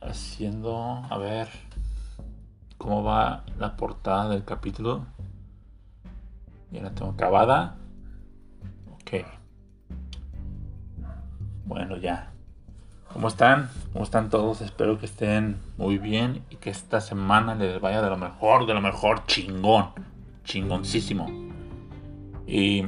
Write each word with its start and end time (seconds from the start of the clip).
haciendo, 0.00 1.02
a 1.08 1.18
ver, 1.18 1.48
cómo 2.76 3.04
va 3.04 3.44
la 3.58 3.76
portada 3.76 4.28
del 4.28 4.44
capítulo. 4.44 5.06
Ya 6.72 6.82
la 6.82 6.90
tengo 6.90 7.12
acabada. 7.12 7.76
Ok. 8.94 9.24
Bueno, 11.66 11.96
ya. 11.98 12.32
¿Cómo 13.12 13.28
están? 13.28 13.70
¿Cómo 13.92 14.04
están 14.04 14.28
todos? 14.28 14.60
Espero 14.60 14.98
que 14.98 15.06
estén 15.06 15.58
muy 15.76 15.98
bien 15.98 16.44
y 16.50 16.56
que 16.56 16.70
esta 16.70 17.00
semana 17.00 17.54
les 17.54 17.80
vaya 17.80 18.02
de 18.02 18.10
lo 18.10 18.16
mejor, 18.16 18.66
de 18.66 18.74
lo 18.74 18.80
mejor, 18.80 19.26
chingón. 19.26 19.90
Chingoncísimo. 20.44 21.28
Y, 22.46 22.84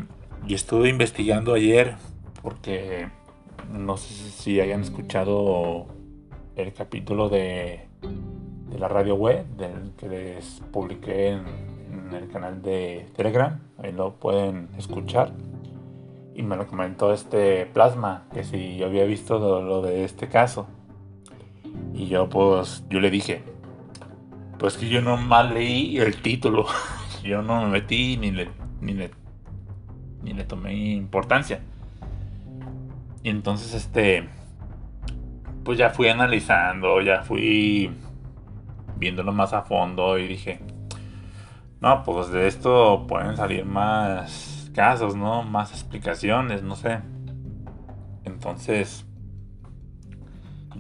y 0.47 0.55
estuve 0.55 0.89
investigando 0.89 1.55
ayer 1.55 1.97
porque 2.41 3.09
no 3.73 3.97
sé 3.97 4.13
si 4.31 4.61
hayan 4.61 4.83
escuchado 4.83 5.87
el 6.57 6.73
capítulo 6.73 7.29
de, 7.29 7.81
de 8.71 8.79
la 8.79 8.89
radio 8.89 9.15
web 9.15 9.47
del 9.57 9.93
que 9.97 10.09
les 10.09 10.63
publiqué 10.73 11.29
en, 11.29 11.73
el 12.13 12.29
canal 12.29 12.61
de 12.61 13.07
Telegram. 13.17 13.59
Ahí 13.79 13.93
lo 13.93 14.15
pueden 14.15 14.69
escuchar. 14.77 15.33
Y 16.35 16.43
me 16.43 16.57
lo 16.57 16.67
comentó 16.67 17.13
este 17.13 17.67
Plasma, 17.67 18.25
que 18.33 18.45
si 18.45 18.77
yo 18.77 18.87
había 18.87 19.05
visto 19.05 19.39
lo, 19.39 19.83
de 19.83 20.05
este 20.05 20.29
caso. 20.29 20.67
Y 21.95 22.07
yo 22.09 22.29
pues, 22.29 22.85
yo 22.91 23.01
le 23.01 23.11
dije, 23.11 23.43
pues 24.59 24.77
que 24.77 24.89
yo 24.89 25.01
no 25.01 25.17
mal 25.17 25.55
leí 25.55 25.99
el 25.99 26.21
título. 26.21 26.67
yo 27.25 27.43
no 27.43 27.63
me 27.63 27.71
metí 27.71 28.19
ni 28.19 28.31
le, 28.31 28.49
ni 28.81 28.93
le, 28.93 29.11
ni 30.23 30.35
le 30.35 30.45
tomé 30.45 30.75
importancia. 30.75 31.63
Y 33.23 33.31
entonces, 33.31 33.75
este, 33.75 34.29
pues 35.65 35.79
ya 35.79 35.91
fui 35.91 36.09
analizando, 36.09 37.01
ya 37.01 37.23
fui 37.23 37.91
viéndolo 38.97 39.33
más 39.33 39.53
a 39.53 39.63
fondo 39.63 40.19
y 40.19 40.27
dije, 40.27 40.61
no, 41.81 42.03
pues 42.05 42.31
de 42.31 42.47
esto 42.47 43.07
pueden 43.09 43.37
salir 43.37 43.65
más 43.65 44.71
casos, 44.75 45.17
¿no? 45.17 45.43
Más 45.43 45.73
explicaciones, 45.73 46.63
no 46.63 46.77
sé. 46.77 47.01
Entonces, 48.25 49.05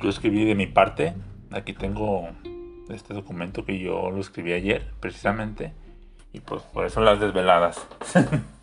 yo 0.00 0.08
escribí 0.08 0.44
de 0.44 0.54
mi 0.54 0.66
parte, 0.66 1.14
aquí 1.50 1.72
tengo 1.72 2.28
este 2.88 3.14
documento 3.14 3.64
que 3.64 3.78
yo 3.78 4.10
lo 4.10 4.20
escribí 4.20 4.52
ayer, 4.52 4.92
precisamente, 5.00 5.74
y 6.32 6.40
pues 6.40 6.62
por 6.62 6.86
eso 6.86 7.00
las 7.00 7.20
desveladas. 7.20 7.86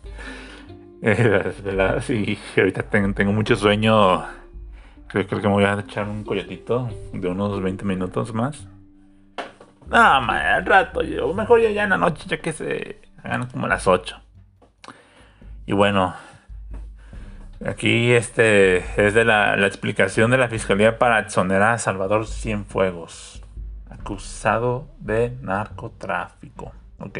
y 2.08 2.38
ahorita 2.56 2.82
tengo, 2.82 3.32
mucho 3.32 3.56
sueño. 3.56 4.22
Creo, 5.06 5.26
creo, 5.26 5.40
que 5.40 5.48
me 5.48 5.54
voy 5.54 5.64
a 5.64 5.80
echar 5.80 6.06
un 6.08 6.24
coyotito 6.24 6.90
de 7.12 7.26
unos 7.28 7.62
20 7.62 7.84
minutos 7.84 8.34
más. 8.34 8.66
No, 9.88 10.20
man, 10.20 10.46
al 10.46 10.66
rato, 10.66 11.02
yo 11.02 11.32
mejor 11.32 11.60
ya, 11.62 11.70
ya 11.70 11.84
en 11.84 11.90
la 11.90 11.96
noche, 11.96 12.24
ya 12.28 12.40
que 12.40 12.52
se 12.52 13.00
hagan 13.24 13.46
como 13.46 13.66
las 13.66 13.86
8. 13.86 14.20
Y 15.66 15.72
bueno, 15.72 16.14
aquí 17.64 18.12
este 18.12 18.78
es 19.04 19.14
de 19.14 19.24
la, 19.24 19.56
la 19.56 19.66
explicación 19.66 20.30
de 20.30 20.38
la 20.38 20.48
fiscalía 20.48 20.98
para 20.98 21.18
exonerar 21.20 21.72
a 21.72 21.78
Salvador 21.78 22.26
Cienfuegos, 22.26 23.42
acusado 23.88 24.90
de 24.98 25.30
narcotráfico. 25.40 26.72
Ok. 26.98 27.18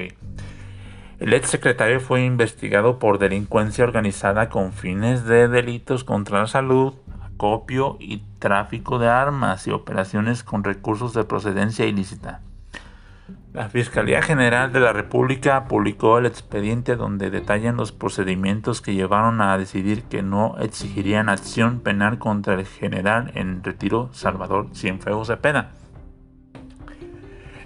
El 1.21 1.35
ex 1.35 1.51
secretario 1.51 2.01
fue 2.01 2.25
investigado 2.25 2.99
por 2.99 3.19
delincuencia 3.19 3.85
organizada 3.85 4.49
con 4.49 4.73
fines 4.73 5.27
de 5.27 5.49
delitos 5.49 6.03
contra 6.03 6.41
la 6.41 6.47
salud, 6.47 6.95
acopio 7.23 7.99
y 8.01 8.23
tráfico 8.39 8.99
de 8.99 9.09
armas 9.09 9.67
y 9.67 9.71
operaciones 9.71 10.43
con 10.43 10.65
recursos 10.65 11.13
de 11.13 11.25
procedencia 11.25 11.85
ilícita. 11.85 12.41
La 13.53 13.69
Fiscalía 13.69 14.23
General 14.23 14.73
de 14.73 14.81
la 14.81 14.95
República 14.95 15.65
publicó 15.65 16.17
el 16.17 16.25
expediente 16.25 16.97
donde 16.97 17.31
detallan 17.31 17.77
los 17.77 17.93
procedimientos 17.93 18.81
que 18.81 18.95
llevaron 18.95 19.43
a 19.43 19.59
decidir 19.59 20.05
que 20.05 20.23
no 20.23 20.57
exigirían 20.59 21.29
acción 21.29 21.81
penal 21.81 22.19
contra 22.19 22.55
el 22.55 22.65
general 22.65 23.31
en 23.35 23.63
retiro 23.63 24.09
Salvador 24.13 24.69
Cienfuegos 24.73 25.27
Cepeda. 25.29 25.73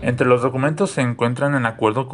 Entre 0.04 0.26
los 0.26 0.42
documentos 0.42 0.90
se 0.90 1.00
encuentran 1.00 1.54
el 1.54 1.64
acuerdo 1.64 2.06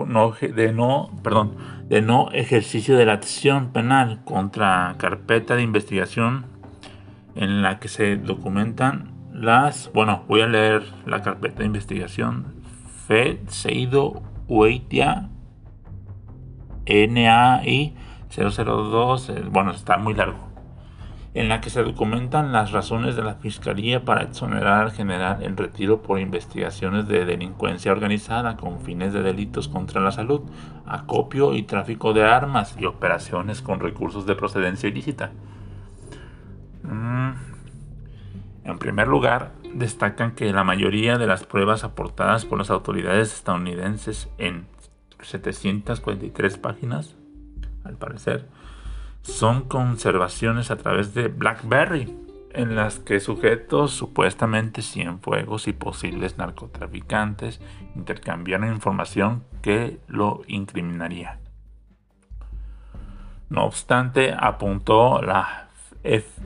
de 0.46 0.72
no, 0.72 2.30
ejercicio 2.30 2.96
de 2.96 3.04
la 3.04 3.14
acción 3.14 3.72
penal 3.72 4.20
contra 4.24 4.94
carpeta 4.96 5.56
de 5.56 5.62
investigación 5.62 6.46
en 7.34 7.62
la 7.62 7.80
que 7.80 7.88
se 7.88 8.14
documentan 8.14 9.10
las, 9.32 9.90
bueno, 9.92 10.22
voy 10.28 10.42
a 10.42 10.46
leer 10.46 10.84
la 11.04 11.22
carpeta 11.22 11.58
de 11.58 11.64
investigación. 11.64 12.62
Fed 13.08 13.38
Seido 13.48 14.22
Hueitia 14.46 15.28
NAI 16.86 17.96
002, 18.28 19.32
bueno, 19.50 19.72
está 19.72 19.96
muy 19.96 20.14
largo 20.14 20.49
en 21.32 21.48
la 21.48 21.60
que 21.60 21.70
se 21.70 21.82
documentan 21.82 22.52
las 22.52 22.72
razones 22.72 23.14
de 23.14 23.22
la 23.22 23.34
Fiscalía 23.34 24.04
para 24.04 24.22
exonerar 24.22 24.82
al 24.82 24.92
general 24.92 25.42
en 25.42 25.56
retiro 25.56 26.02
por 26.02 26.18
investigaciones 26.18 27.06
de 27.06 27.24
delincuencia 27.24 27.92
organizada 27.92 28.56
con 28.56 28.80
fines 28.80 29.12
de 29.12 29.22
delitos 29.22 29.68
contra 29.68 30.00
la 30.00 30.10
salud, 30.10 30.42
acopio 30.86 31.54
y 31.54 31.62
tráfico 31.62 32.12
de 32.12 32.24
armas 32.24 32.76
y 32.78 32.84
operaciones 32.84 33.62
con 33.62 33.78
recursos 33.78 34.26
de 34.26 34.34
procedencia 34.34 34.88
ilícita. 34.88 35.30
Mm. 36.82 37.30
En 38.64 38.78
primer 38.78 39.08
lugar, 39.08 39.52
destacan 39.72 40.32
que 40.32 40.52
la 40.52 40.64
mayoría 40.64 41.16
de 41.16 41.26
las 41.26 41.44
pruebas 41.44 41.84
aportadas 41.84 42.44
por 42.44 42.58
las 42.58 42.70
autoridades 42.70 43.32
estadounidenses 43.32 44.28
en 44.38 44.66
743 45.22 46.58
páginas, 46.58 47.14
al 47.84 47.96
parecer, 47.96 48.48
son 49.22 49.62
conservaciones 49.62 50.70
a 50.70 50.76
través 50.76 51.14
de 51.14 51.28
BlackBerry, 51.28 52.16
en 52.52 52.74
las 52.74 52.98
que 52.98 53.20
sujetos 53.20 53.92
supuestamente 53.92 54.82
cienfuegos 54.82 55.68
y 55.68 55.72
posibles 55.72 56.36
narcotraficantes 56.36 57.60
intercambiaron 57.94 58.72
información 58.72 59.44
que 59.62 60.00
lo 60.08 60.42
incriminaría. 60.48 61.38
No 63.48 63.64
obstante, 63.64 64.34
apuntó 64.36 65.22
la, 65.22 65.68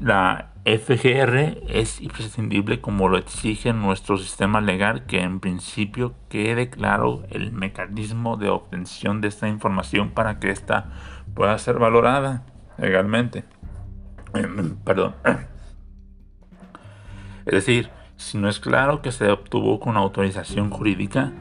la 0.01 0.51
FGR 0.65 1.63
es 1.69 2.01
imprescindible 2.01 2.81
como 2.81 3.09
lo 3.09 3.19
exige 3.19 3.75
nuestro 3.75 4.17
sistema 4.17 4.63
legal 4.63 5.05
que 5.05 5.21
en 5.21 5.41
principio 5.41 6.15
quede 6.31 6.71
claro 6.71 7.23
el 7.29 7.53
mecanismo 7.53 8.39
de 8.39 8.49
obtención 8.49 9.21
de 9.21 9.29
esta 9.29 9.49
información 9.49 10.11
para 10.11 10.41
que 10.41 10.51
ésta 10.51 10.91
pueda 11.35 11.59
ser 11.59 11.79
valorada 11.79 12.47
legalmente. 12.79 13.45
Perdón. 14.85 15.15
Es 17.47 17.53
decir, 17.53 17.91
si 18.17 18.39
no 18.39 18.49
es 18.49 18.59
claro 18.59 19.03
que 19.03 19.13
se 19.13 19.31
obtuvo 19.31 19.81
con 19.81 19.97
autorización 19.97 20.71
jurídica, 20.71 21.33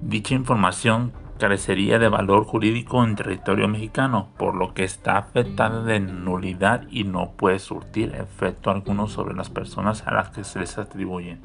dicha 0.00 0.34
información 0.34 1.12
carecería 1.38 1.98
de 1.98 2.08
valor 2.08 2.44
jurídico 2.44 3.02
en 3.02 3.16
territorio 3.16 3.66
mexicano, 3.66 4.28
por 4.38 4.54
lo 4.54 4.74
que 4.74 4.84
está 4.84 5.18
afectada 5.18 5.82
de 5.82 5.98
nulidad 5.98 6.86
y 6.88 7.04
no 7.04 7.32
puede 7.32 7.58
surtir 7.58 8.14
efecto 8.14 8.70
alguno 8.70 9.08
sobre 9.08 9.34
las 9.34 9.50
personas 9.50 10.06
a 10.06 10.14
las 10.14 10.30
que 10.30 10.44
se 10.44 10.60
les 10.60 10.78
atribuyen. 10.78 11.40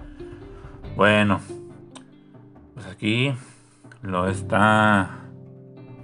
Bueno, 0.96 1.40
pues 2.75 2.86
aquí 2.86 3.34
lo 4.04 4.28
está 4.28 5.09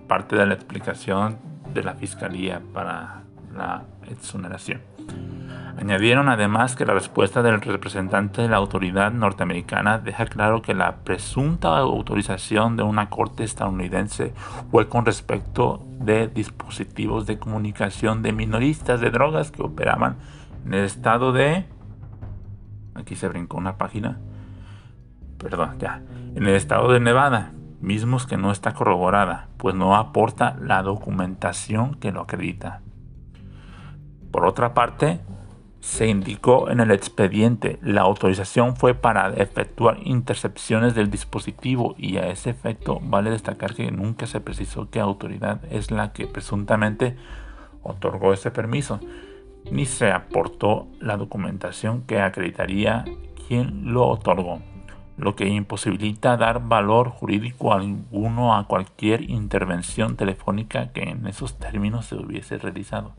parte 0.07 0.35
de 0.35 0.47
la 0.47 0.55
explicación 0.55 1.37
de 1.73 1.83
la 1.83 1.93
fiscalía 1.93 2.61
para 2.73 3.22
la 3.55 3.83
exoneración. 4.09 4.81
Añadieron 5.77 6.29
además 6.29 6.75
que 6.75 6.85
la 6.85 6.93
respuesta 6.93 7.41
del 7.41 7.59
representante 7.59 8.43
de 8.43 8.47
la 8.47 8.57
autoridad 8.57 9.11
norteamericana 9.11 9.97
deja 9.97 10.27
claro 10.27 10.61
que 10.61 10.73
la 10.73 10.97
presunta 10.97 11.77
autorización 11.77 12.77
de 12.77 12.83
una 12.83 13.09
corte 13.09 13.43
estadounidense 13.43 14.33
fue 14.69 14.87
con 14.87 15.05
respecto 15.05 15.83
de 15.99 16.27
dispositivos 16.27 17.25
de 17.25 17.39
comunicación 17.39 18.21
de 18.21 18.33
minoristas 18.33 19.01
de 19.01 19.09
drogas 19.09 19.51
que 19.51 19.63
operaban 19.63 20.17
en 20.65 20.73
el 20.75 20.85
estado 20.85 21.33
de... 21.33 21.65
Aquí 22.95 23.15
se 23.15 23.27
brincó 23.27 23.57
una 23.57 23.77
página. 23.77 24.19
Perdón, 25.39 25.77
ya. 25.79 26.01
En 26.35 26.43
el 26.43 26.55
estado 26.55 26.91
de 26.91 26.99
Nevada, 26.99 27.51
mismos 27.81 28.27
que 28.27 28.37
no 28.37 28.51
está 28.51 28.73
corroborada, 28.73 29.49
pues 29.57 29.75
no 29.75 29.95
aporta 29.95 30.55
la 30.61 30.83
documentación 30.83 31.95
que 31.95 32.11
lo 32.11 32.21
acredita. 32.21 32.81
Por 34.33 34.47
otra 34.47 34.73
parte, 34.73 35.19
se 35.79 36.07
indicó 36.07 36.71
en 36.71 36.79
el 36.79 36.89
expediente 36.89 37.77
la 37.83 38.01
autorización 38.01 38.75
fue 38.75 38.95
para 38.95 39.31
efectuar 39.35 39.99
intercepciones 40.03 40.95
del 40.95 41.11
dispositivo 41.11 41.93
y 41.99 42.17
a 42.17 42.29
ese 42.29 42.49
efecto 42.49 42.99
vale 43.03 43.29
destacar 43.29 43.75
que 43.75 43.91
nunca 43.91 44.25
se 44.25 44.39
precisó 44.39 44.89
qué 44.89 44.99
autoridad 44.99 45.61
es 45.69 45.91
la 45.91 46.13
que 46.13 46.25
presuntamente 46.25 47.15
otorgó 47.83 48.33
ese 48.33 48.49
permiso. 48.49 48.99
ni 49.69 49.85
se 49.85 50.11
aportó 50.11 50.87
la 50.99 51.15
documentación 51.15 52.01
que 52.01 52.19
acreditaría 52.19 53.05
quién 53.47 53.93
lo 53.93 54.07
otorgó, 54.07 54.61
lo 55.15 55.35
que 55.35 55.47
imposibilita 55.47 56.37
dar 56.37 56.67
valor 56.67 57.09
jurídico 57.09 57.71
alguno 57.71 58.55
a 58.55 58.65
cualquier 58.67 59.29
intervención 59.29 60.17
telefónica 60.17 60.91
que 60.91 61.03
en 61.03 61.27
esos 61.27 61.59
términos 61.59 62.07
se 62.07 62.15
hubiese 62.15 62.57
realizado. 62.57 63.13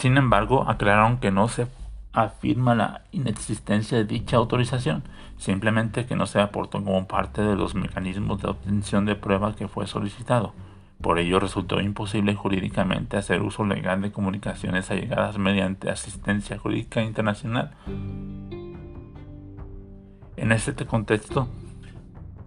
Sin 0.00 0.16
embargo, 0.16 0.64
aclararon 0.66 1.18
que 1.18 1.30
no 1.30 1.48
se 1.48 1.66
afirma 2.14 2.74
la 2.74 3.02
inexistencia 3.12 3.98
de 3.98 4.06
dicha 4.06 4.38
autorización, 4.38 5.02
simplemente 5.36 6.06
que 6.06 6.16
no 6.16 6.24
se 6.24 6.40
aportó 6.40 6.82
como 6.82 7.06
parte 7.06 7.42
de 7.42 7.54
los 7.54 7.74
mecanismos 7.74 8.40
de 8.40 8.48
obtención 8.48 9.04
de 9.04 9.14
prueba 9.14 9.54
que 9.54 9.68
fue 9.68 9.86
solicitado. 9.86 10.54
Por 11.02 11.18
ello 11.18 11.38
resultó 11.38 11.82
imposible 11.82 12.34
jurídicamente 12.34 13.18
hacer 13.18 13.42
uso 13.42 13.66
legal 13.66 14.00
de 14.00 14.10
comunicaciones 14.10 14.90
allegadas 14.90 15.36
mediante 15.36 15.90
asistencia 15.90 16.58
jurídica 16.58 17.02
internacional. 17.02 17.72
En 20.38 20.50
este 20.50 20.86
contexto, 20.86 21.46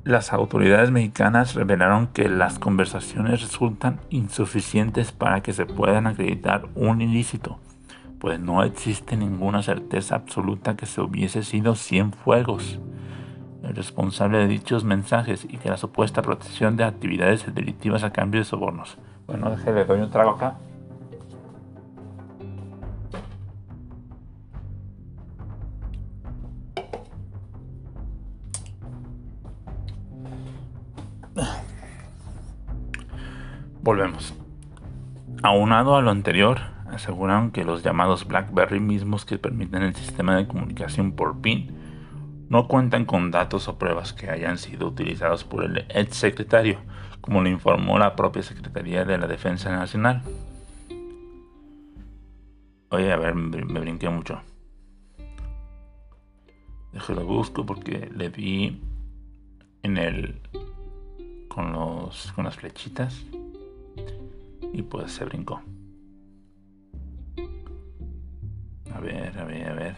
las 0.04 0.34
autoridades 0.34 0.92
mexicanas 0.92 1.56
revelaron 1.56 2.08
que 2.08 2.30
las 2.30 2.60
conversaciones 2.60 3.42
resultan 3.42 4.00
insuficientes 4.10 5.12
para 5.12 5.42
que 5.42 5.54
se 5.54 5.66
puedan 5.66 6.08
acreditar 6.08 6.66
un 6.76 7.02
ilícito, 7.02 7.60
pues 8.20 8.40
no 8.40 8.64
existe 8.64 9.16
ninguna 9.16 9.64
certeza 9.64 10.16
absoluta 10.16 10.76
que 10.76 10.86
se 10.86 11.02
hubiese 11.02 11.44
sido 11.44 11.76
Cienfuegos 11.76 12.80
el 13.64 13.76
responsable 13.76 14.40
de 14.40 14.48
dichos 14.48 14.84
mensajes 14.84 15.46
y 15.50 15.58
que 15.58 15.70
la 15.70 15.78
supuesta 15.78 16.22
protección 16.22 16.76
de 16.76 16.84
actividades 16.84 17.54
delictivas 17.56 18.04
a 18.04 18.12
cambio 18.12 18.42
de 18.42 18.46
sobornos. 18.46 18.98
Bueno, 19.26 19.50
déjale, 19.50 19.80
le 19.80 19.86
doy 19.86 20.02
un 20.02 20.10
trago 20.10 20.32
acá. 20.32 20.56
Volvemos. 33.84 34.34
Aunado 35.42 35.98
a 35.98 36.02
lo 36.02 36.10
anterior, 36.10 36.62
aseguraron 36.90 37.52
que 37.52 37.66
los 37.66 37.84
llamados 37.84 38.26
BlackBerry 38.26 38.80
mismos 38.80 39.26
que 39.26 39.38
permiten 39.38 39.84
el 39.84 39.94
sistema 39.94 40.38
de 40.38 40.48
comunicación 40.48 41.12
por 41.12 41.42
PIN 41.42 42.48
no 42.48 42.70
cuentan 42.70 43.04
con 43.04 43.30
datos 43.30 43.68
o 43.68 43.78
pruebas 43.78 44.14
que 44.14 44.30
hayan 44.30 44.58
sido 44.58 44.88
utilizados 44.88 45.44
por 45.44 45.66
el 45.66 45.86
ex 45.90 46.16
secretario, 46.16 46.80
como 47.20 47.42
lo 47.42 47.50
informó 47.50 48.00
la 48.00 48.16
propia 48.16 48.42
Secretaría 48.42 49.04
de 49.04 49.18
la 49.18 49.28
Defensa 49.28 49.70
Nacional. 49.70 50.22
Oye, 52.90 53.12
a 53.12 53.18
ver, 53.18 53.36
me, 53.36 53.82
brinqué 53.82 54.08
mucho. 54.08 54.40
Déjalo 56.94 57.26
busco 57.26 57.66
porque 57.66 58.10
le 58.16 58.30
vi 58.30 58.82
en 59.82 59.98
el 59.98 60.40
con 61.50 61.74
los 61.74 62.32
con 62.32 62.46
las 62.46 62.56
flechitas 62.56 63.26
y 64.74 64.82
pues 64.82 65.12
se 65.12 65.24
brincó. 65.24 65.62
A 68.92 69.00
ver, 69.00 69.38
a 69.38 69.46
ver, 69.46 69.70
a 69.70 69.74
ver. 69.74 69.98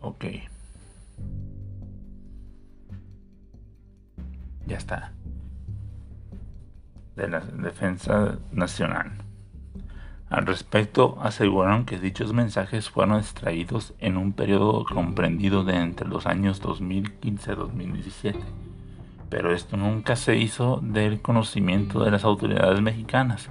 Ok. 0.00 0.24
Ya 4.66 4.76
está. 4.76 5.12
De 7.16 7.28
la 7.28 7.40
Defensa 7.40 8.38
Nacional. 8.52 9.31
Al 10.32 10.46
respecto, 10.46 11.18
aseguraron 11.20 11.84
que 11.84 11.98
dichos 11.98 12.32
mensajes 12.32 12.88
fueron 12.88 13.18
extraídos 13.18 13.92
en 13.98 14.16
un 14.16 14.32
periodo 14.32 14.82
comprendido 14.86 15.62
de 15.62 15.76
entre 15.76 16.08
los 16.08 16.24
años 16.24 16.62
2015-2017, 16.62 18.36
pero 19.28 19.52
esto 19.52 19.76
nunca 19.76 20.16
se 20.16 20.38
hizo 20.38 20.80
del 20.82 21.20
conocimiento 21.20 22.02
de 22.02 22.12
las 22.12 22.24
autoridades 22.24 22.80
mexicanas, 22.80 23.50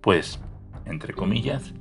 pues, 0.00 0.38
entre 0.84 1.14
comillas, 1.14 1.74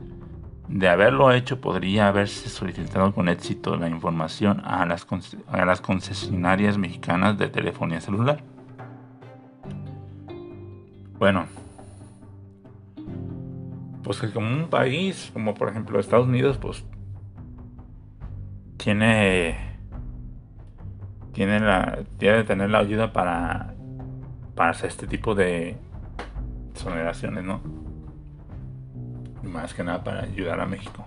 de 0.68 0.90
haberlo 0.90 1.31
hecho, 1.31 1.62
podría 1.62 2.07
haberse 2.07 2.50
solicitado 2.50 3.13
con 3.13 3.30
éxito 3.30 3.75
la 3.75 3.88
información 3.88 4.63
a 4.66 4.84
las, 4.88 5.06
a 5.48 5.63
las 5.63 5.80
concesionarias 5.80 6.75
mexicanas 6.75 7.38
de 7.38 7.50
telefonía 7.50 8.01
celular. 8.01 8.42
Bueno, 11.19 11.46
pues 14.09 14.21
que 14.21 14.31
como 14.31 14.50
un 14.50 14.71
país, 14.71 15.29
como 15.33 15.53
por 15.53 15.69
ejemplo 15.69 16.00
Estados 16.00 16.25
Unidos, 16.25 16.57
pues 16.57 16.83
tiene 18.77 19.77
tiene 21.31 21.59
la 21.59 22.00
tiene 22.17 22.44
tener 22.44 22.71
la 22.71 22.79
ayuda 22.79 23.13
para 23.13 23.75
para 24.56 24.71
hacer 24.71 24.89
este 24.89 25.06
tipo 25.06 25.35
de 25.35 25.77
exoneraciones, 26.71 27.44
¿no? 27.44 27.61
más 29.44 29.75
que 29.75 29.83
nada 29.83 30.03
para 30.03 30.23
ayudar 30.23 30.59
a 30.59 30.65
México. 30.65 31.05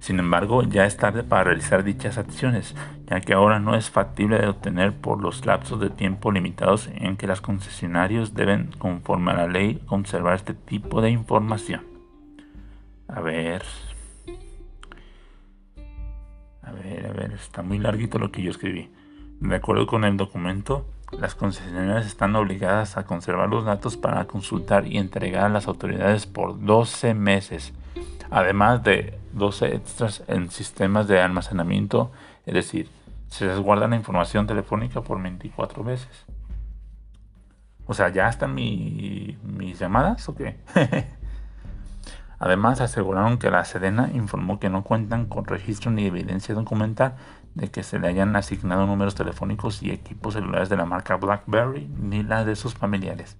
Sin 0.00 0.18
embargo, 0.18 0.62
ya 0.62 0.86
es 0.86 0.96
tarde 0.96 1.22
para 1.22 1.44
realizar 1.44 1.84
dichas 1.84 2.16
acciones, 2.16 2.74
ya 3.06 3.20
que 3.20 3.34
ahora 3.34 3.60
no 3.60 3.76
es 3.76 3.90
factible 3.90 4.38
de 4.38 4.48
obtener 4.48 4.94
por 4.94 5.20
los 5.20 5.44
lapsos 5.44 5.78
de 5.78 5.90
tiempo 5.90 6.32
limitados 6.32 6.88
en 6.94 7.18
que 7.18 7.26
los 7.26 7.42
concesionarios 7.42 8.32
deben, 8.32 8.70
conforme 8.78 9.32
a 9.32 9.36
la 9.36 9.46
ley, 9.46 9.82
conservar 9.86 10.36
este 10.36 10.54
tipo 10.54 11.02
de 11.02 11.10
información. 11.10 11.82
A 13.08 13.20
ver. 13.20 13.62
A 16.62 16.72
ver, 16.72 17.06
a 17.06 17.12
ver, 17.12 17.32
está 17.32 17.62
muy 17.62 17.78
larguito 17.78 18.18
lo 18.18 18.32
que 18.32 18.42
yo 18.42 18.50
escribí. 18.50 18.90
De 19.40 19.56
acuerdo 19.56 19.86
con 19.86 20.04
el 20.04 20.16
documento, 20.16 20.86
las 21.18 21.34
concesionarias 21.34 22.06
están 22.06 22.34
obligadas 22.36 22.96
a 22.96 23.04
conservar 23.04 23.50
los 23.50 23.66
datos 23.66 23.98
para 23.98 24.24
consultar 24.26 24.86
y 24.86 24.96
entregar 24.96 25.44
a 25.44 25.48
las 25.50 25.68
autoridades 25.68 26.26
por 26.26 26.58
12 26.58 27.12
meses, 27.12 27.74
además 28.30 28.82
de 28.82 29.19
12 29.32 29.74
extras 29.74 30.22
en 30.28 30.50
sistemas 30.50 31.08
de 31.08 31.20
almacenamiento, 31.20 32.10
es 32.46 32.54
decir, 32.54 32.88
se 33.28 33.46
les 33.46 33.58
guarda 33.58 33.88
la 33.88 33.96
información 33.96 34.46
telefónica 34.46 35.02
por 35.02 35.22
24 35.22 35.84
veces. 35.84 36.26
O 37.86 37.94
sea, 37.94 38.08
¿ya 38.08 38.28
están 38.28 38.54
mis 38.54 39.78
llamadas 39.78 40.28
o 40.28 40.34
qué? 40.34 40.56
Además, 42.38 42.80
aseguraron 42.80 43.38
que 43.38 43.50
la 43.50 43.64
Sedena 43.64 44.10
informó 44.14 44.58
que 44.58 44.70
no 44.70 44.82
cuentan 44.82 45.26
con 45.26 45.44
registro 45.44 45.90
ni 45.90 46.06
evidencia 46.06 46.54
documental 46.54 47.16
de 47.54 47.68
que 47.68 47.82
se 47.82 47.98
le 47.98 48.08
hayan 48.08 48.34
asignado 48.34 48.86
números 48.86 49.14
telefónicos 49.14 49.82
y 49.82 49.90
equipos 49.90 50.34
celulares 50.34 50.68
de 50.68 50.76
la 50.76 50.86
marca 50.86 51.16
BlackBerry 51.16 51.88
ni 51.98 52.22
la 52.22 52.44
de 52.44 52.56
sus 52.56 52.74
familiares. 52.74 53.36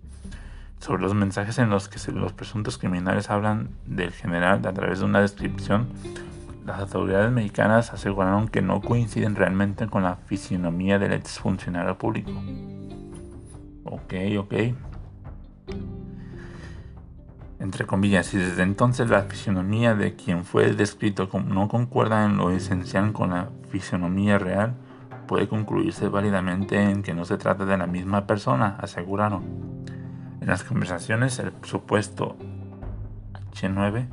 Sobre 0.81 1.03
los 1.03 1.15
mensajes 1.15 1.59
en 1.59 1.71
los 1.71 1.89
que 1.89 2.13
los 2.13 2.33
presuntos 2.33 2.79
criminales 2.79 3.31
hablan 3.31 3.69
del 3.87 4.11
general 4.11 4.67
a 4.67 4.73
través 4.73 4.99
de 4.99 5.05
una 5.05 5.21
descripción, 5.21 5.89
las 6.67 6.81
autoridades 6.81 7.31
mexicanas 7.31 7.93
aseguraron 7.93 8.49
que 8.49 8.63
no 8.63 8.81
coinciden 8.81 9.37
realmente 9.37 9.87
con 9.87 10.03
la 10.03 10.17
fisionomía 10.17 10.99
del 10.99 11.13
exfuncionario 11.13 11.97
público. 11.97 12.33
Ok, 13.85 14.15
ok 14.39 14.55
entre 17.61 17.85
comillas, 17.85 18.33
y 18.33 18.39
desde 18.39 18.63
entonces 18.63 19.11
la 19.11 19.23
fisionomía 19.23 19.95
de 19.95 20.17
quien 20.17 20.45
fue 20.45 20.73
descrito 20.73 21.29
no 21.47 21.69
concuerda 21.69 22.25
en 22.25 22.39
lo 22.39 22.51
esencial 22.51 23.13
con 23.13 23.31
la 23.31 23.51
fisionomía 23.69 24.39
real, 24.39 24.75
puede 25.29 25.47
concluirse 25.47 26.09
válidamente 26.09 26.81
en 26.83 27.03
que 27.03 27.13
no 27.13 27.27
se 27.27 27.37
trata 27.37 27.67
de 27.67 27.77
la 27.77 27.87
misma 27.87 28.27
persona, 28.27 28.77
aseguraron. 28.81 29.80
En 30.41 30.47
las 30.47 30.65
conversaciones, 30.65 31.39
el 31.39 31.53
supuesto 31.63 32.37
H9 33.53 34.09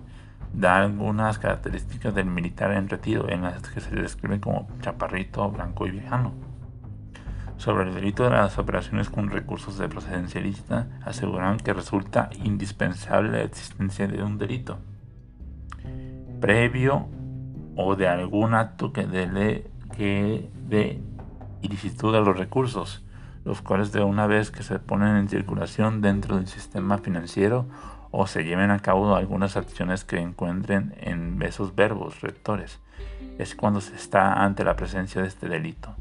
da 0.54 0.78
algunas 0.78 1.40
características 1.40 2.14
del 2.16 2.26
militar 2.26 2.72
en 2.72 2.90
retiro, 2.90 3.30
en 3.30 3.44
las 3.44 3.62
que 3.62 3.80
se 3.80 3.94
le 3.94 4.02
describe 4.02 4.40
como 4.40 4.68
chaparrito, 4.82 5.50
blanco 5.50 5.88
y 5.88 5.92
viejano. 5.92 6.34
Sobre 7.58 7.88
el 7.88 7.96
delito 7.96 8.24
de 8.24 8.32
las 8.32 8.58
operaciones 8.60 9.10
con 9.10 9.32
recursos 9.32 9.78
de 9.78 9.90
procedencia 9.90 10.42
aseguran 11.04 11.58
que 11.58 11.74
resulta 11.74 12.30
indispensable 12.44 13.32
la 13.32 13.44
existencia 13.44 14.08
de 14.08 14.22
un 14.22 14.38
delito 14.38 14.80
previo 16.40 17.08
o 17.76 17.96
de 17.96 18.08
algún 18.08 18.54
acto 18.54 18.94
que 18.94 19.06
dé 19.06 19.72
que 19.96 20.50
de 20.68 21.02
ilicitud 21.62 22.14
a 22.16 22.20
los 22.20 22.38
recursos, 22.38 23.04
los 23.48 23.62
cuales 23.62 23.94
de 23.94 24.04
una 24.04 24.28
vez 24.28 24.52
que 24.52 24.62
se 24.62 24.78
ponen 24.78 25.16
en 25.16 25.30
circulación 25.30 26.02
dentro 26.02 26.36
del 26.36 26.48
sistema 26.48 26.98
financiero 26.98 27.66
o 28.12 28.28
se 28.28 28.44
lleven 28.44 28.72
a 28.72 28.80
cabo 28.80 29.16
algunas 29.16 29.56
acciones 29.56 30.04
que 30.04 30.20
encuentren 30.20 30.94
en 31.00 31.42
esos 31.42 31.74
verbos 31.74 32.20
rectores. 32.20 32.80
Es 33.38 33.56
cuando 33.56 33.80
se 33.80 33.96
está 33.96 34.44
ante 34.44 34.66
la 34.66 34.76
presencia 34.76 35.22
de 35.22 35.30
este 35.30 35.48
delito. 35.48 35.96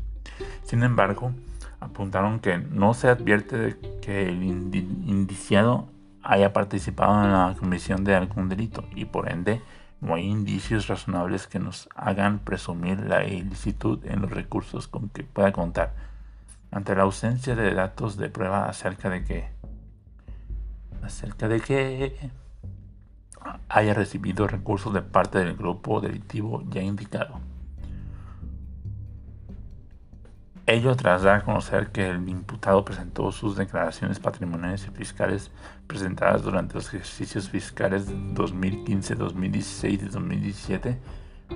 Sin 0.65 0.83
embargo, 0.83 1.31
apuntaron 1.79 2.41
que 2.41 2.59
no 2.59 2.95
se 2.95 3.09
advierte 3.09 3.76
que 4.03 4.29
el 4.29 4.43
indiciado 4.43 5.88
haya 6.25 6.53
participado 6.53 7.25
en 7.25 7.31
la 7.31 7.55
comisión 7.57 8.03
de 8.03 8.17
algún 8.17 8.49
delito 8.49 8.85
y 8.97 9.05
por 9.05 9.31
ende 9.31 9.62
no 10.00 10.17
hay 10.17 10.25
indicios 10.25 10.88
razonables 10.88 11.47
que 11.47 11.61
nos 11.61 11.88
hagan 11.95 12.41
presumir 12.41 12.99
la 12.99 13.25
ilicitud 13.25 14.05
en 14.05 14.23
los 14.23 14.33
recursos 14.33 14.88
con 14.88 15.11
que 15.11 15.23
pueda 15.23 15.53
contar. 15.53 16.15
Ante 16.70 16.94
la 16.94 17.02
ausencia 17.02 17.54
de 17.54 17.75
datos 17.75 18.16
de 18.16 18.28
prueba 18.28 18.68
acerca 18.68 19.08
de 19.08 19.25
que 19.25 19.49
acerca 21.02 21.49
de 21.49 21.61
que 21.61 22.30
haya 23.68 23.94
recibido 23.94 24.46
recursos 24.49 24.92
de 24.92 25.02
parte 25.02 25.38
del 25.38 25.56
grupo 25.56 26.00
delictivo 26.00 26.62
ya 26.68 26.82
indicado. 26.82 27.40
Ello 30.68 30.96
tras 30.96 31.23
dar 31.23 31.37
a 31.37 31.44
conocer 31.44 31.92
que 31.92 32.08
el 32.08 32.28
imputado 32.28 32.85
presentó 32.85 33.30
sus 33.30 33.56
declaraciones 33.56 34.18
patrimoniales 34.18 34.85
y 34.88 34.90
fiscales 34.90 35.52
presentadas 35.87 36.42
durante 36.42 36.75
los 36.75 36.88
ejercicios 36.88 37.49
fiscales 37.49 38.06
2015, 38.35 39.14
2016 39.14 40.02
y 40.02 40.06
2017, 40.06 40.99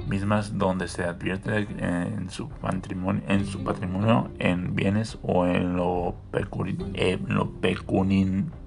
mismas 0.07 0.59
donde 0.59 0.89
se 0.89 1.05
advierte 1.05 1.67
en 1.79 2.31
su 2.31 2.49
patrimonio 2.49 3.23
en, 3.29 3.47
su 3.47 3.63
patrimonio, 3.65 4.31
en 4.39 4.75
bienes 4.75 5.19
o 5.23 5.47
en 5.47 5.77
lo, 5.77 6.15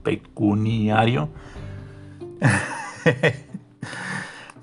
pecuniario 0.03 1.30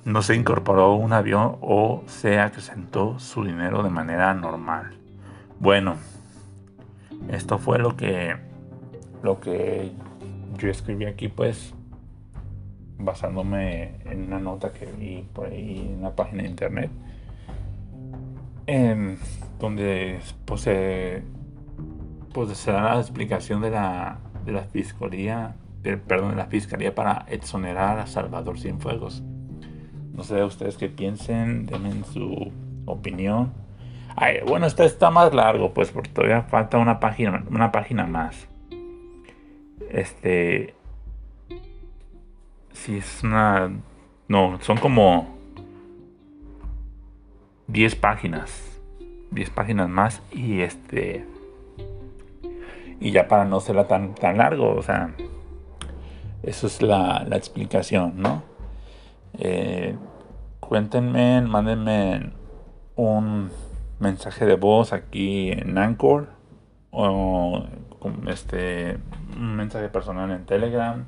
no 0.04 0.22
se 0.22 0.34
incorporó 0.34 0.94
un 0.94 1.12
avión 1.12 1.56
o 1.60 2.02
se 2.06 2.40
acrecentó 2.40 3.18
su 3.18 3.44
dinero 3.44 3.82
de 3.82 3.90
manera 3.90 4.32
normal. 4.34 4.96
Bueno, 5.58 5.96
esto 7.28 7.58
fue 7.58 7.78
lo 7.78 7.96
que 7.96 8.36
lo 9.22 9.40
que 9.40 9.92
yo 10.56 10.70
escribí 10.70 11.04
aquí 11.04 11.28
pues 11.28 11.74
basándome 13.04 13.96
en 14.04 14.24
una 14.24 14.38
nota 14.38 14.72
que 14.72 14.86
vi 14.86 15.26
por 15.32 15.48
ahí 15.48 15.88
en 15.88 16.00
una 16.00 16.14
página 16.14 16.42
de 16.42 16.48
internet 16.48 16.90
en 18.66 19.18
donde 19.58 20.20
pues, 20.44 20.68
pues 22.32 22.58
se 22.58 22.72
da 22.72 22.94
la 22.94 23.00
explicación 23.00 23.60
de 23.60 23.70
la, 23.70 24.18
de 24.44 24.52
la 24.52 24.62
fiscalía 24.62 25.56
perdón 25.82 26.30
de 26.30 26.36
la 26.36 26.46
fiscalía 26.46 26.94
para 26.94 27.26
exonerar 27.28 27.98
a 27.98 28.06
Salvador 28.06 28.58
Cienfuegos 28.58 29.22
no 30.12 30.22
sé 30.22 30.42
ustedes 30.44 30.76
qué 30.76 30.88
piensen 30.88 31.66
denme 31.66 32.04
su 32.04 32.52
opinión 32.86 33.52
bueno, 34.46 34.66
este 34.66 34.84
está 34.84 35.10
más 35.10 35.32
largo, 35.34 35.72
pues, 35.72 35.90
porque 35.90 36.10
todavía 36.10 36.42
falta 36.42 36.78
una 36.78 37.00
página, 37.00 37.44
una 37.50 37.72
página 37.72 38.06
más. 38.06 38.48
Este. 39.90 40.74
Si 42.72 42.96
es 42.96 43.22
una. 43.22 43.70
No, 44.28 44.58
son 44.60 44.78
como 44.78 45.36
10 47.68 47.96
páginas. 47.96 48.80
10 49.30 49.50
páginas 49.50 49.88
más. 49.88 50.22
Y 50.32 50.60
este. 50.60 51.26
Y 53.00 53.12
ya 53.12 53.28
para 53.28 53.44
no 53.44 53.60
serla 53.60 53.88
tan, 53.88 54.14
tan 54.14 54.38
largo, 54.38 54.74
o 54.74 54.82
sea. 54.82 55.14
Eso 56.42 56.66
es 56.66 56.80
la, 56.80 57.24
la 57.28 57.36
explicación, 57.36 58.14
¿no? 58.16 58.42
Eh, 59.34 59.96
cuéntenme, 60.58 61.42
mándenme 61.42 62.32
un 62.96 63.50
mensaje 63.98 64.46
de 64.46 64.56
voz 64.56 64.92
aquí 64.92 65.50
en 65.52 65.76
Anchor 65.78 66.28
o 66.90 67.64
este 68.28 68.98
un 69.36 69.56
mensaje 69.56 69.88
personal 69.88 70.30
en 70.30 70.44
Telegram 70.46 71.06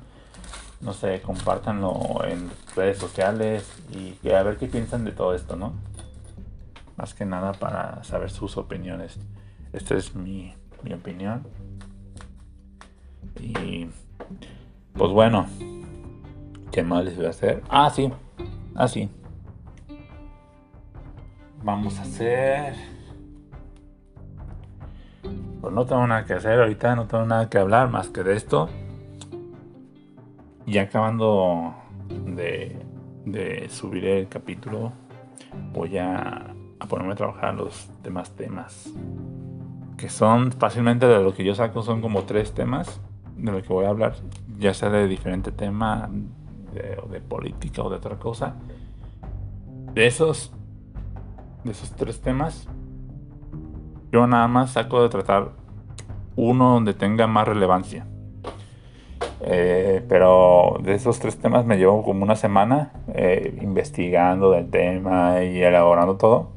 no 0.83 0.93
sé 0.93 1.21
compártanlo 1.21 2.23
en 2.25 2.49
redes 2.75 2.97
sociales 2.97 3.71
y 3.91 4.29
a 4.29 4.43
ver 4.43 4.57
qué 4.57 4.67
piensan 4.67 5.05
de 5.05 5.11
todo 5.11 5.33
esto 5.33 5.55
no 5.55 5.73
más 6.95 7.13
que 7.13 7.25
nada 7.25 7.53
para 7.53 8.03
saber 8.03 8.29
sus 8.29 8.57
opiniones. 8.57 9.19
Esta 9.71 9.95
es 9.95 10.15
mi, 10.15 10.53
mi 10.83 10.93
opinión. 10.93 11.45
Y 13.39 13.87
pues 14.93 15.11
bueno 15.11 15.47
qué 16.71 16.83
más 16.83 17.03
les 17.03 17.17
voy 17.17 17.25
a 17.25 17.29
hacer 17.29 17.63
ah 17.67 17.89
sí 17.89 18.11
ah 18.75 18.87
sí. 18.87 19.09
Vamos 21.63 21.97
a 21.97 22.03
hacer. 22.03 22.75
Pues 25.61 25.73
no 25.73 25.85
tengo 25.85 26.05
nada 26.05 26.25
que 26.25 26.33
hacer 26.33 26.59
ahorita, 26.59 26.95
no 26.95 27.07
tengo 27.07 27.25
nada 27.25 27.49
que 27.49 27.57
hablar 27.57 27.89
más 27.89 28.09
que 28.09 28.21
de 28.21 28.35
esto. 28.35 28.69
Y 30.65 30.77
acabando 30.77 31.75
de, 32.25 32.77
de 33.25 33.67
subir 33.69 34.05
el 34.05 34.27
capítulo, 34.27 34.91
voy 35.73 35.97
a, 35.97 36.53
a 36.79 36.87
ponerme 36.87 37.13
a 37.13 37.15
trabajar 37.15 37.53
los 37.55 37.89
demás 38.01 38.31
temas. 38.31 38.91
Que 39.97 40.09
son 40.09 40.51
fácilmente 40.51 41.07
de 41.07 41.21
lo 41.21 41.33
que 41.33 41.43
yo 41.43 41.55
saco, 41.55 41.81
son 41.81 42.01
como 42.01 42.23
tres 42.23 42.53
temas 42.53 43.01
de 43.37 43.51
lo 43.51 43.61
que 43.61 43.69
voy 43.69 43.85
a 43.85 43.89
hablar, 43.89 44.15
ya 44.57 44.73
sea 44.73 44.89
de 44.89 45.07
diferente 45.07 45.51
tema, 45.51 46.09
de, 46.73 46.97
de 47.11 47.21
política 47.21 47.83
o 47.83 47.89
de 47.89 47.97
otra 47.97 48.17
cosa. 48.17 48.55
De 49.93 50.07
esos 50.07 50.53
de 51.63 51.71
esos 51.71 51.91
tres 51.91 52.19
temas, 52.21 52.67
yo 54.11 54.27
nada 54.27 54.47
más 54.47 54.71
saco 54.71 55.01
de 55.01 55.09
tratar 55.09 55.51
uno 56.35 56.71
donde 56.71 56.93
tenga 56.93 57.27
más 57.27 57.47
relevancia. 57.47 58.05
Eh, 59.45 60.03
pero 60.07 60.77
de 60.81 60.93
esos 60.93 61.19
tres 61.19 61.37
temas 61.37 61.65
me 61.65 61.77
llevo 61.77 62.03
como 62.03 62.23
una 62.23 62.35
semana 62.35 62.93
eh, 63.13 63.57
investigando 63.61 64.51
del 64.51 64.69
tema 64.69 65.43
y 65.43 65.61
elaborando 65.61 66.15
todo 66.15 66.51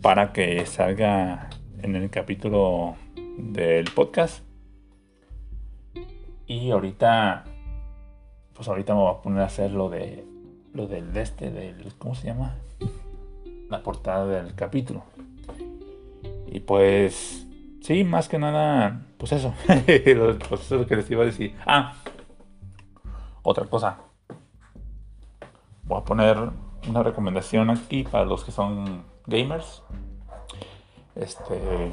para 0.00 0.32
que 0.32 0.64
salga 0.66 1.50
en 1.82 1.96
el 1.96 2.10
capítulo 2.10 2.94
del 3.36 3.90
podcast. 3.94 4.44
Y 6.46 6.70
ahorita, 6.70 7.44
pues 8.52 8.68
ahorita 8.68 8.94
me 8.94 9.00
voy 9.00 9.12
a 9.12 9.22
poner 9.22 9.42
a 9.42 9.46
hacer 9.46 9.70
lo 9.72 9.88
de 9.88 10.24
lo 10.72 10.88
del 10.88 11.16
este, 11.16 11.50
del, 11.50 11.94
¿cómo 11.98 12.14
se 12.14 12.26
llama? 12.26 12.56
la 13.68 13.82
portada 13.82 14.26
del 14.26 14.54
capítulo. 14.54 15.04
Y 16.46 16.60
pues, 16.60 17.46
sí, 17.80 18.04
más 18.04 18.28
que 18.28 18.38
nada, 18.38 19.02
pues 19.18 19.32
eso, 19.32 19.54
pues 19.66 20.60
eso 20.60 20.74
es 20.74 20.80
lo 20.80 20.86
que 20.86 20.96
les 20.96 21.10
iba 21.10 21.22
a 21.22 21.26
decir. 21.26 21.54
Ah, 21.66 21.94
otra 23.44 23.66
cosa. 23.66 23.98
Voy 25.84 26.00
a 26.00 26.04
poner 26.04 26.36
una 26.88 27.02
recomendación 27.02 27.70
aquí 27.70 28.02
para 28.02 28.24
los 28.24 28.42
que 28.42 28.50
son 28.50 29.04
gamers. 29.26 29.82
Este, 31.14 31.92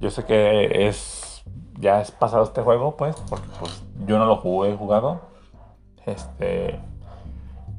yo 0.00 0.10
sé 0.10 0.24
que 0.26 0.88
es 0.88 1.44
ya 1.78 2.00
es 2.00 2.10
pasado 2.10 2.42
este 2.42 2.62
juego, 2.62 2.96
pues, 2.96 3.16
porque 3.28 3.46
pues 3.58 3.84
yo 4.06 4.18
no 4.18 4.26
lo 4.26 4.36
jugué, 4.36 4.72
he 4.72 4.76
jugado. 4.76 5.20
Este, 6.04 6.80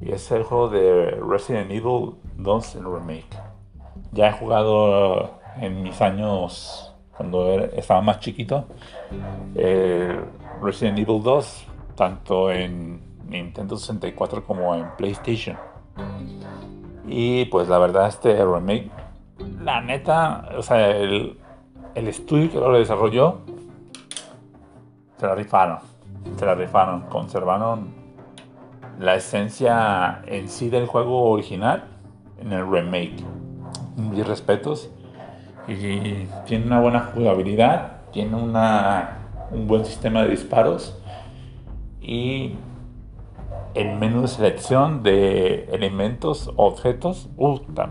y 0.01 0.11
es 0.11 0.31
el 0.31 0.43
juego 0.43 0.69
de 0.69 1.11
Resident 1.27 1.71
Evil 1.71 2.15
2, 2.37 2.75
el 2.75 2.85
remake. 2.85 3.37
Ya 4.11 4.29
he 4.29 4.33
jugado 4.33 5.39
en 5.59 5.83
mis 5.83 6.01
años 6.01 6.95
cuando 7.15 7.51
estaba 7.55 7.99
más 8.01 8.19
chiquito 8.19 8.65
eh, 9.55 10.19
Resident 10.61 10.99
Evil 10.99 11.23
2, 11.23 11.67
tanto 11.97 12.51
en 12.51 13.01
Nintendo 13.27 13.75
64 13.75 14.45
como 14.45 14.73
en 14.75 14.85
PlayStation. 14.97 15.57
Y 17.05 17.45
pues 17.45 17.67
la 17.67 17.79
verdad 17.79 18.07
este 18.07 18.37
remake, 18.45 18.89
la 19.61 19.81
neta, 19.81 20.49
o 20.57 20.61
sea, 20.61 20.91
el, 20.91 21.37
el 21.95 22.07
estudio 22.07 22.51
que 22.51 22.59
lo 22.59 22.71
desarrolló, 22.77 23.39
se 25.17 25.25
la 25.25 25.35
rifaron. 25.35 25.79
Se 26.37 26.45
la 26.45 26.53
rifaron. 26.55 27.01
Conservaron 27.09 27.95
la 28.99 29.15
esencia 29.15 30.21
en 30.27 30.47
sí 30.47 30.69
del 30.69 30.85
juego 30.85 31.31
original 31.31 31.85
en 32.39 32.53
el 32.53 32.69
remake. 32.69 33.23
Mis 33.95 34.25
respetos. 34.25 34.91
Y 35.67 36.27
tiene 36.45 36.67
una 36.67 36.79
buena 36.79 36.99
jugabilidad, 37.13 38.03
tiene 38.11 38.35
una, 38.35 39.17
un 39.51 39.67
buen 39.67 39.83
sistema 39.83 40.21
de 40.21 40.29
disparos 40.29 40.97
y 42.07 42.55
el 43.75 43.99
menú 43.99 44.21
de 44.21 44.29
selección 44.29 45.03
de 45.03 45.65
elementos, 45.65 46.49
objetos, 46.55 47.29
puta 47.35 47.89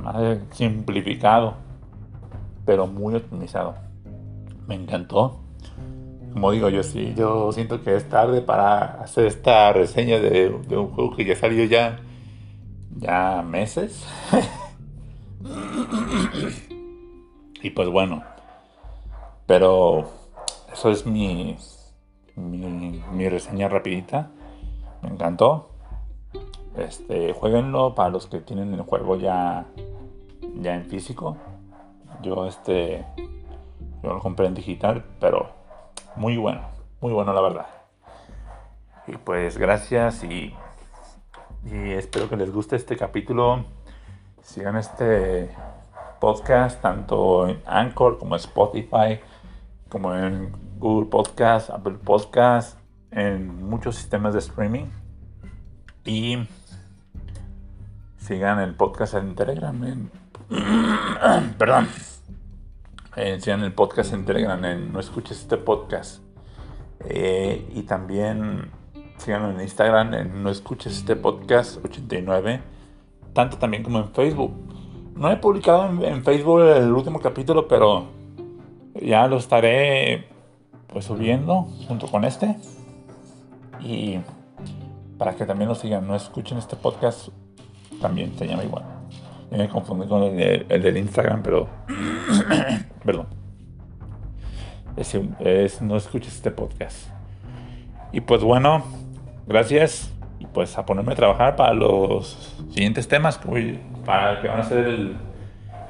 simplificado, 0.52 1.54
pero 2.64 2.87
muy 2.87 3.14
optimizado. 3.14 3.75
Me 4.66 4.75
encantó. 4.75 5.40
como 6.32 6.50
digo, 6.50 6.70
yo 6.70 6.82
sí, 6.82 7.12
yo 7.14 7.52
siento 7.52 7.85
que 7.85 7.94
es 7.94 8.08
tarde 8.08 8.40
para 8.40 9.02
hacer 9.02 9.26
esta 9.26 9.70
reseña 9.73 10.18
de, 10.18 10.49
un 10.49 10.88
juego 10.88 11.14
que 11.14 11.26
ya 11.26 11.37
salió 11.37 11.64
ya, 11.66 12.00
ya 12.96 13.44
meses. 13.46 14.02
y 17.62 17.70
pues 17.70 17.88
bueno, 17.90 18.25
pero 19.46 20.08
eso 20.73 20.90
es 20.90 21.06
mi, 21.06 21.58
mi, 22.37 23.02
mi 23.12 23.28
reseña 23.28 23.69
rapidita. 23.69 24.31
Me 25.02 25.11
encantó. 25.11 25.71
Este, 26.76 27.33
jueguenlo 27.33 27.95
para 27.95 28.11
los 28.11 28.26
que 28.26 28.40
tienen 28.40 28.75
el 28.75 28.83
juego 28.83 29.16
ya, 29.16 29.66
ya 30.61 30.75
en 30.75 30.85
físico. 30.85 31.37
Yo 32.23 32.47
este, 32.47 33.05
yo 34.02 34.14
lo 34.14 34.21
compré 34.21 34.47
en 34.47 34.55
digital, 34.55 35.05
pero 35.19 35.50
muy 36.16 36.37
bueno, 36.37 36.62
muy 37.00 37.12
bueno 37.12 37.33
la 37.33 37.40
verdad. 37.40 37.66
Y 39.07 39.16
pues 39.16 39.57
gracias 39.57 40.23
y, 40.25 40.55
y 41.64 41.93
espero 41.93 42.28
que 42.28 42.37
les 42.37 42.52
guste 42.52 42.76
este 42.76 42.97
capítulo. 42.97 43.64
Sigan 44.43 44.76
este 44.76 45.50
podcast 46.21 46.81
tanto 46.83 47.49
en 47.49 47.61
Anchor 47.66 48.19
como 48.19 48.35
en 48.35 48.40
Spotify, 48.40 49.21
como 49.88 50.14
en 50.14 50.65
Google 50.78 51.09
Podcast, 51.09 51.71
Apple 51.71 51.99
Podcast, 52.02 52.78
en 53.11 53.64
muchos 53.64 53.97
sistemas 53.97 54.35
de 54.35 54.40
streaming. 54.40 54.85
Y 56.04 56.47
sigan 58.18 58.61
el 58.61 58.75
podcast 58.75 59.14
en 59.14 59.35
Telegram. 59.35 60.11
Perdón. 61.59 61.88
Eh, 63.16 63.40
sigan 63.40 63.62
el 63.62 63.73
podcast 63.73 64.12
en 64.12 64.25
Telegram. 64.25 64.62
En, 64.64 64.92
no 64.92 65.00
escuches 65.00 65.40
este 65.40 65.56
podcast. 65.56 66.23
Eh, 67.04 67.68
y 67.75 67.83
también 67.83 68.71
sigan 69.16 69.50
en 69.54 69.61
Instagram. 69.61 70.14
En 70.14 70.42
no 70.42 70.50
escuches 70.50 70.99
este 70.99 71.16
podcast 71.16 71.85
89. 71.85 72.61
Tanto 73.33 73.56
también 73.59 73.83
como 73.83 73.99
en 73.99 74.12
Facebook. 74.12 74.52
No 75.16 75.30
he 75.30 75.37
publicado 75.38 75.88
en, 76.04 76.23
Facebook 76.23 76.61
el 76.61 76.92
último 76.92 77.21
capítulo, 77.21 77.66
pero 77.66 78.09
ya 78.95 79.26
lo 79.26 79.38
estaré 79.38 80.36
pues 80.88 81.05
subiendo 81.05 81.69
junto 81.88 82.07
con 82.07 82.25
este. 82.25 82.57
Y 83.81 84.19
para 85.19 85.35
que 85.35 85.45
también 85.47 85.69
lo 85.69 85.75
sigan, 85.75 86.07
no 86.07 86.14
escuchen 86.14 86.59
este 86.59 86.76
podcast, 86.76 87.28
también 88.00 88.37
se 88.38 88.47
llama 88.47 88.64
igual. 88.64 88.85
Yo 89.50 89.59
me 89.59 89.69
confundí 89.69 90.07
con 90.09 90.23
el, 90.23 90.66
del 90.69 90.97
Instagram, 90.97 91.43
pero. 91.43 91.69
perdón. 93.05 93.26
Es, 94.97 95.83
no 95.83 95.97
escuches 95.97 96.35
este 96.35 96.50
podcast. 96.50 97.09
Y 98.12 98.21
pues 98.21 98.43
bueno, 98.43 98.83
gracias. 99.47 100.12
Y 100.38 100.47
pues 100.47 100.76
a 100.76 100.85
ponerme 100.85 101.12
a 101.12 101.16
trabajar 101.16 101.57
para 101.57 101.73
los 101.73 102.57
siguientes 102.71 103.09
temas 103.09 103.38
que, 103.38 103.49
voy, 103.49 103.81
para 104.05 104.40
que 104.40 104.49
van 104.49 104.61
a 104.61 104.64
ser 104.64 104.87
el, 104.87 105.16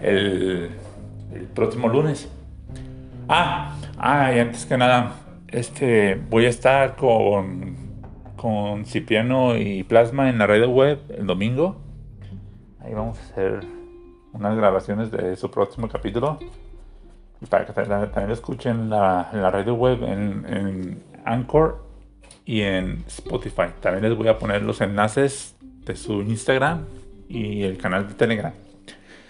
el 0.01 0.71
próximo 1.55 1.89
lunes. 1.89 2.29
Ah, 3.29 3.77
ah, 3.99 4.33
y 4.33 4.39
antes 4.39 4.67
que 4.67 4.77
nada, 4.77 5.15
este, 5.49 6.15
voy 6.31 6.47
a 6.47 6.49
estar 6.49 6.97
con 6.97 7.87
con 8.37 8.85
Cipriano 8.85 9.57
y 9.57 9.83
Plasma 9.83 10.29
en 10.29 10.39
la 10.39 10.47
red 10.47 10.67
web 10.69 11.01
el 11.09 11.27
domingo. 11.27 11.77
Ahí 12.81 12.95
vamos 12.95 13.19
a 13.19 13.23
hacer 13.23 13.61
unas 14.33 14.57
grabaciones 14.57 15.11
de 15.11 15.37
su 15.37 15.51
próximo 15.51 15.89
capítulo. 15.89 16.39
Y 17.41 17.47
para 17.47 17.67
que 17.67 17.73
también 17.73 18.31
escuchen 18.31 18.89
la, 18.89 19.31
la 19.33 19.51
radio 19.51 19.75
web 19.75 20.03
en, 20.05 20.47
en, 20.47 21.03
Anchor 21.25 21.85
y 22.45 22.61
en 22.61 23.03
Spotify. 23.09 23.65
También 23.81 24.05
les 24.05 24.17
voy 24.17 24.29
a 24.29 24.39
poner 24.39 24.63
los 24.63 24.81
enlaces 24.81 25.57
de 25.85 25.97
su 25.97 26.23
Instagram 26.23 26.85
y 27.29 27.65
el 27.65 27.79
canal 27.79 28.07
de 28.07 28.15
Telegram. 28.15 28.53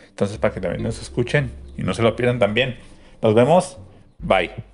Entonces 0.09 0.39
para 0.39 0.53
que 0.53 0.61
también 0.61 0.83
nos 0.83 1.01
escuchen 1.01 1.51
y 1.77 1.83
no 1.83 1.95
se 1.95 2.03
lo 2.03 2.15
pierdan 2.15 2.39
también. 2.39 2.77
Nos 3.23 3.35
vemos. 3.35 3.79
Bye. 4.21 4.65